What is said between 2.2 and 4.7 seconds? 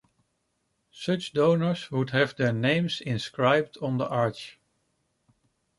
their names inscribed on the arch.